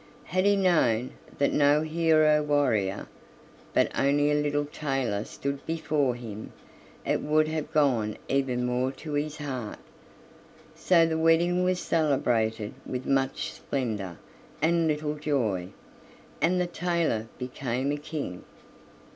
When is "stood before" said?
5.25-6.15